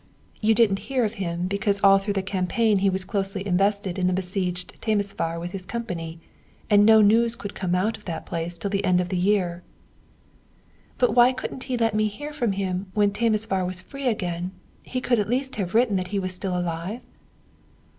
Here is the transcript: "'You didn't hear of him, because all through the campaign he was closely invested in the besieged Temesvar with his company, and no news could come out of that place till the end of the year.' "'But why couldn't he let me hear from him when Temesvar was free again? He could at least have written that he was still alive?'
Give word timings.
"'You 0.41 0.55
didn't 0.55 0.79
hear 0.89 1.05
of 1.05 1.13
him, 1.21 1.45
because 1.47 1.79
all 1.83 1.99
through 1.99 2.15
the 2.15 2.23
campaign 2.23 2.79
he 2.79 2.89
was 2.89 3.05
closely 3.05 3.45
invested 3.45 3.99
in 3.99 4.07
the 4.07 4.13
besieged 4.13 4.81
Temesvar 4.81 5.39
with 5.39 5.51
his 5.51 5.63
company, 5.63 6.19
and 6.71 6.83
no 6.87 7.01
news 7.03 7.35
could 7.35 7.53
come 7.53 7.75
out 7.75 7.97
of 7.97 8.05
that 8.05 8.25
place 8.25 8.57
till 8.57 8.71
the 8.71 8.83
end 8.83 8.99
of 8.99 9.09
the 9.09 9.15
year.' 9.15 9.61
"'But 10.97 11.13
why 11.13 11.31
couldn't 11.33 11.65
he 11.65 11.77
let 11.77 11.93
me 11.93 12.07
hear 12.07 12.33
from 12.33 12.53
him 12.53 12.87
when 12.95 13.11
Temesvar 13.13 13.63
was 13.63 13.79
free 13.81 14.07
again? 14.07 14.49
He 14.81 15.01
could 15.01 15.19
at 15.19 15.29
least 15.29 15.57
have 15.57 15.75
written 15.75 15.97
that 15.97 16.07
he 16.07 16.17
was 16.17 16.33
still 16.33 16.57
alive?' 16.57 17.01